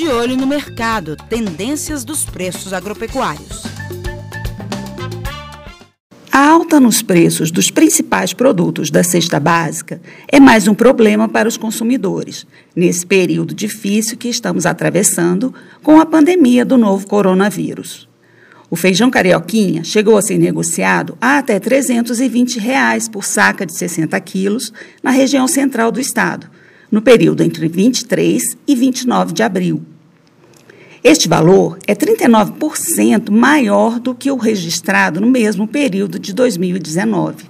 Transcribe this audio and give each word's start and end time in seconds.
De 0.00 0.08
olho 0.08 0.34
no 0.34 0.46
mercado, 0.46 1.14
tendências 1.28 2.04
dos 2.04 2.24
preços 2.24 2.72
agropecuários. 2.72 3.64
A 6.32 6.38
alta 6.48 6.80
nos 6.80 7.02
preços 7.02 7.50
dos 7.50 7.70
principais 7.70 8.32
produtos 8.32 8.90
da 8.90 9.04
cesta 9.04 9.38
básica 9.38 10.00
é 10.26 10.40
mais 10.40 10.66
um 10.66 10.74
problema 10.74 11.28
para 11.28 11.46
os 11.46 11.58
consumidores, 11.58 12.46
nesse 12.74 13.04
período 13.04 13.52
difícil 13.52 14.16
que 14.16 14.30
estamos 14.30 14.64
atravessando 14.64 15.52
com 15.82 16.00
a 16.00 16.06
pandemia 16.06 16.64
do 16.64 16.78
novo 16.78 17.06
coronavírus. 17.06 18.08
O 18.70 18.76
feijão 18.76 19.10
carioquinha 19.10 19.84
chegou 19.84 20.16
a 20.16 20.22
ser 20.22 20.38
negociado 20.38 21.14
a 21.20 21.36
até 21.36 21.60
320 21.60 22.58
reais 22.58 23.06
por 23.06 23.22
saca 23.22 23.66
de 23.66 23.74
60 23.74 24.18
quilos 24.20 24.72
na 25.02 25.10
região 25.10 25.46
central 25.46 25.92
do 25.92 26.00
estado, 26.00 26.48
no 26.90 27.00
período 27.00 27.42
entre 27.42 27.68
23 27.68 28.56
e 28.66 28.74
29 28.74 29.32
de 29.32 29.42
abril. 29.42 29.82
Este 31.02 31.28
valor 31.28 31.78
é 31.86 31.94
39% 31.94 33.30
maior 33.30 33.98
do 33.98 34.14
que 34.14 34.30
o 34.30 34.36
registrado 34.36 35.20
no 35.20 35.26
mesmo 35.26 35.66
período 35.66 36.18
de 36.18 36.34
2019. 36.34 37.44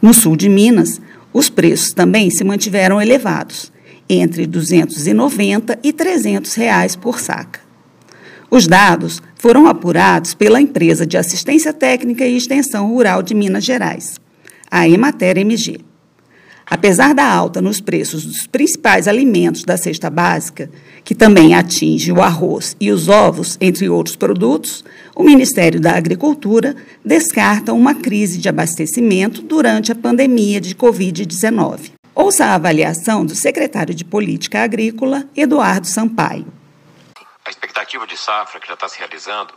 No 0.00 0.14
sul 0.14 0.36
de 0.36 0.48
Minas, 0.48 1.00
os 1.32 1.50
preços 1.50 1.92
também 1.92 2.30
se 2.30 2.44
mantiveram 2.44 3.00
elevados, 3.00 3.70
entre 4.08 4.42
R$ 4.42 4.48
290 4.48 5.78
e 5.82 5.92
300 5.92 6.54
reais 6.54 6.96
por 6.96 7.20
saca. 7.20 7.60
Os 8.50 8.66
dados 8.66 9.20
foram 9.34 9.66
apurados 9.66 10.32
pela 10.32 10.60
empresa 10.60 11.04
de 11.06 11.18
assistência 11.18 11.72
técnica 11.72 12.24
e 12.24 12.36
extensão 12.36 12.88
rural 12.88 13.22
de 13.22 13.34
Minas 13.34 13.64
Gerais, 13.64 14.18
a 14.70 14.88
Emater 14.88 15.36
MG. 15.36 15.85
Apesar 16.68 17.14
da 17.14 17.24
alta 17.24 17.62
nos 17.62 17.80
preços 17.80 18.24
dos 18.24 18.44
principais 18.44 19.06
alimentos 19.06 19.62
da 19.62 19.76
cesta 19.76 20.10
básica, 20.10 20.68
que 21.04 21.14
também 21.14 21.54
atinge 21.54 22.10
o 22.10 22.20
arroz 22.20 22.76
e 22.80 22.90
os 22.90 23.08
ovos, 23.08 23.56
entre 23.60 23.88
outros 23.88 24.16
produtos, 24.16 24.84
o 25.14 25.22
Ministério 25.22 25.80
da 25.80 25.92
Agricultura 25.92 26.74
descarta 27.04 27.72
uma 27.72 27.94
crise 27.94 28.38
de 28.38 28.48
abastecimento 28.48 29.42
durante 29.42 29.92
a 29.92 29.94
pandemia 29.94 30.60
de 30.60 30.74
Covid-19. 30.74 31.92
Ouça 32.12 32.46
a 32.46 32.54
avaliação 32.54 33.24
do 33.24 33.36
secretário 33.36 33.94
de 33.94 34.04
Política 34.04 34.64
Agrícola, 34.64 35.24
Eduardo 35.36 35.86
Sampaio. 35.86 36.46
A 37.44 37.50
expectativa 37.50 38.04
de 38.08 38.16
safra 38.16 38.58
que 38.58 38.66
já 38.66 38.74
está 38.74 38.88
se 38.88 38.98
realizando, 38.98 39.54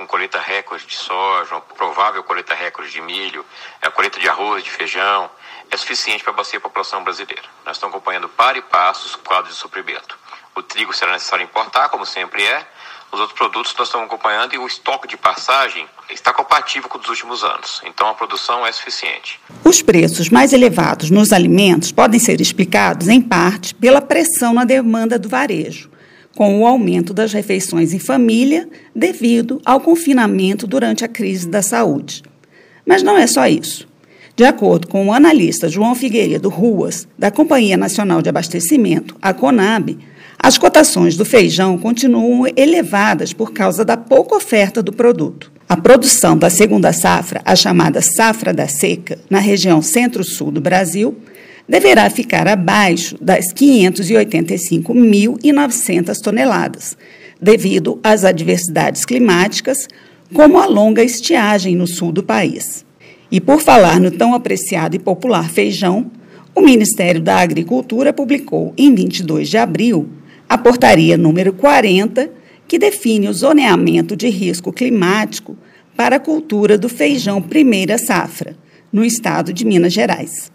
com 0.00 0.06
colheita 0.06 0.40
recorde 0.40 0.86
de 0.86 0.96
soja, 0.96 1.60
provável 1.76 2.24
colheita 2.24 2.54
recorde 2.54 2.90
de 2.90 3.02
milho, 3.02 3.44
a 3.82 3.90
colheita 3.90 4.18
de 4.18 4.26
arroz, 4.30 4.64
de 4.64 4.70
feijão, 4.70 5.28
é 5.70 5.76
suficiente 5.76 6.24
para 6.24 6.32
abastecer 6.32 6.58
a 6.58 6.62
população 6.62 7.04
brasileira. 7.04 7.42
Nós 7.66 7.76
estamos 7.76 7.94
acompanhando 7.94 8.26
para 8.26 8.56
e 8.56 8.62
passos 8.62 9.14
o 9.14 9.18
quadro 9.18 9.50
de 9.50 9.54
suprimento. 9.54 10.18
O 10.56 10.62
trigo 10.62 10.94
será 10.94 11.12
necessário 11.12 11.44
importar, 11.44 11.90
como 11.90 12.06
sempre 12.06 12.42
é. 12.42 12.66
Os 13.12 13.20
outros 13.20 13.36
produtos 13.36 13.74
nós 13.76 13.88
estamos 13.88 14.06
acompanhando 14.06 14.54
e 14.54 14.58
o 14.58 14.66
estoque 14.66 15.06
de 15.06 15.18
passagem 15.18 15.86
está 16.08 16.32
compatível 16.32 16.88
com 16.88 16.96
os 16.96 17.08
últimos 17.08 17.44
anos. 17.44 17.82
Então 17.84 18.08
a 18.08 18.14
produção 18.14 18.66
é 18.66 18.72
suficiente. 18.72 19.38
Os 19.62 19.82
preços 19.82 20.30
mais 20.30 20.54
elevados 20.54 21.10
nos 21.10 21.30
alimentos 21.30 21.92
podem 21.92 22.18
ser 22.18 22.40
explicados, 22.40 23.06
em 23.08 23.20
parte, 23.20 23.74
pela 23.74 24.00
pressão 24.00 24.54
na 24.54 24.64
demanda 24.64 25.18
do 25.18 25.28
varejo, 25.28 25.90
com 26.36 26.60
o 26.60 26.66
aumento 26.66 27.12
das 27.12 27.32
refeições 27.32 27.92
em 27.92 27.98
família 27.98 28.68
devido 28.94 29.60
ao 29.64 29.80
confinamento 29.80 30.66
durante 30.66 31.04
a 31.04 31.08
crise 31.08 31.48
da 31.48 31.62
saúde. 31.62 32.22
Mas 32.86 33.02
não 33.02 33.16
é 33.16 33.26
só 33.26 33.46
isso. 33.46 33.88
De 34.36 34.44
acordo 34.44 34.88
com 34.88 35.06
o 35.06 35.12
analista 35.12 35.68
João 35.68 35.94
Figueiredo 35.94 36.48
Ruas, 36.48 37.06
da 37.18 37.30
Companhia 37.30 37.76
Nacional 37.76 38.22
de 38.22 38.28
Abastecimento, 38.28 39.16
a 39.20 39.34
CONAB, 39.34 39.98
as 40.38 40.56
cotações 40.56 41.16
do 41.16 41.24
feijão 41.26 41.76
continuam 41.76 42.46
elevadas 42.56 43.34
por 43.34 43.52
causa 43.52 43.84
da 43.84 43.98
pouca 43.98 44.36
oferta 44.36 44.82
do 44.82 44.92
produto. 44.92 45.52
A 45.68 45.76
produção 45.76 46.36
da 46.36 46.48
segunda 46.48 46.92
safra, 46.92 47.42
a 47.44 47.54
chamada 47.54 48.00
safra 48.00 48.52
da 48.52 48.66
seca, 48.66 49.18
na 49.28 49.38
região 49.38 49.82
centro-sul 49.82 50.50
do 50.50 50.60
Brasil, 50.60 51.14
deverá 51.70 52.10
ficar 52.10 52.46
abaixo 52.48 53.16
das 53.20 53.54
585.900 53.54 56.20
toneladas, 56.20 56.96
devido 57.40 58.00
às 58.02 58.24
adversidades 58.24 59.04
climáticas, 59.04 59.86
como 60.34 60.58
a 60.58 60.66
longa 60.66 61.04
estiagem 61.04 61.76
no 61.76 61.86
sul 61.86 62.10
do 62.10 62.24
país. 62.24 62.84
E 63.30 63.40
por 63.40 63.60
falar 63.60 64.00
no 64.00 64.10
tão 64.10 64.34
apreciado 64.34 64.96
e 64.96 64.98
popular 64.98 65.48
feijão, 65.48 66.10
o 66.56 66.60
Ministério 66.60 67.20
da 67.20 67.36
Agricultura 67.36 68.12
publicou 68.12 68.74
em 68.76 68.92
22 68.92 69.48
de 69.48 69.56
abril 69.56 70.08
a 70.48 70.58
portaria 70.58 71.16
número 71.16 71.52
40, 71.52 72.32
que 72.66 72.80
define 72.80 73.28
o 73.28 73.32
zoneamento 73.32 74.16
de 74.16 74.28
risco 74.28 74.72
climático 74.72 75.56
para 75.96 76.16
a 76.16 76.20
cultura 76.20 76.76
do 76.76 76.88
feijão 76.88 77.40
primeira 77.40 77.96
safra, 77.96 78.56
no 78.92 79.04
estado 79.04 79.52
de 79.52 79.64
Minas 79.64 79.92
Gerais. 79.92 80.49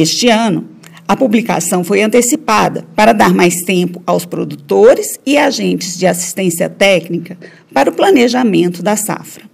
Este 0.00 0.28
ano, 0.28 0.64
a 1.08 1.16
publicação 1.16 1.82
foi 1.82 2.02
antecipada 2.02 2.86
para 2.94 3.12
dar 3.12 3.34
mais 3.34 3.62
tempo 3.62 4.00
aos 4.06 4.24
produtores 4.24 5.18
e 5.26 5.36
agentes 5.36 5.98
de 5.98 6.06
assistência 6.06 6.68
técnica 6.68 7.36
para 7.74 7.90
o 7.90 7.92
planejamento 7.92 8.80
da 8.80 8.94
safra. 8.94 9.50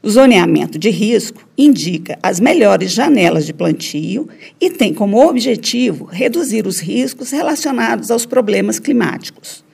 O 0.00 0.08
zoneamento 0.08 0.78
de 0.78 0.90
risco 0.90 1.44
indica 1.58 2.16
as 2.22 2.38
melhores 2.38 2.92
janelas 2.92 3.44
de 3.44 3.52
plantio 3.52 4.28
e 4.60 4.70
tem 4.70 4.94
como 4.94 5.28
objetivo 5.28 6.04
reduzir 6.04 6.68
os 6.68 6.78
riscos 6.78 7.32
relacionados 7.32 8.12
aos 8.12 8.24
problemas 8.24 8.78
climáticos. 8.78 9.64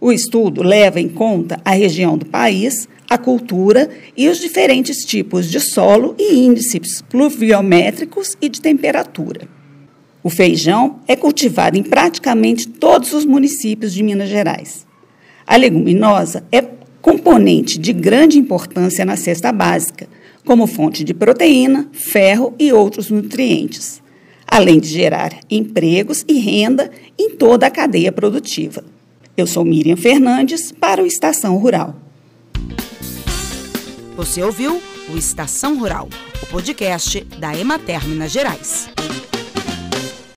O 0.00 0.12
estudo 0.12 0.62
leva 0.62 1.00
em 1.00 1.08
conta 1.08 1.60
a 1.64 1.72
região 1.72 2.16
do 2.16 2.24
país, 2.24 2.88
a 3.10 3.18
cultura 3.18 3.90
e 4.16 4.28
os 4.28 4.38
diferentes 4.38 5.04
tipos 5.04 5.50
de 5.50 5.58
solo 5.58 6.14
e 6.16 6.38
índices 6.38 7.02
pluviométricos 7.02 8.36
e 8.40 8.48
de 8.48 8.60
temperatura. 8.60 9.48
O 10.22 10.30
feijão 10.30 11.00
é 11.08 11.16
cultivado 11.16 11.76
em 11.76 11.82
praticamente 11.82 12.68
todos 12.68 13.12
os 13.12 13.24
municípios 13.24 13.92
de 13.92 14.04
Minas 14.04 14.28
Gerais. 14.28 14.86
A 15.44 15.56
leguminosa 15.56 16.44
é 16.52 16.62
componente 17.02 17.78
de 17.78 17.92
grande 17.92 18.38
importância 18.38 19.04
na 19.04 19.16
cesta 19.16 19.50
básica, 19.50 20.08
como 20.44 20.66
fonte 20.68 21.02
de 21.02 21.12
proteína, 21.12 21.88
ferro 21.92 22.54
e 22.56 22.72
outros 22.72 23.10
nutrientes, 23.10 24.00
além 24.46 24.78
de 24.78 24.88
gerar 24.88 25.40
empregos 25.50 26.24
e 26.28 26.38
renda 26.38 26.90
em 27.18 27.30
toda 27.30 27.66
a 27.66 27.70
cadeia 27.70 28.12
produtiva. 28.12 28.84
Eu 29.38 29.46
sou 29.46 29.64
Miriam 29.64 29.96
Fernandes 29.96 30.72
para 30.72 31.00
o 31.00 31.06
Estação 31.06 31.56
Rural. 31.58 31.94
Você 34.16 34.42
ouviu 34.42 34.82
o 35.08 35.16
Estação 35.16 35.78
Rural, 35.78 36.08
o 36.42 36.46
podcast 36.46 37.20
da 37.38 37.56
Emater 37.56 38.04
Minas 38.04 38.32
Gerais. 38.32 38.90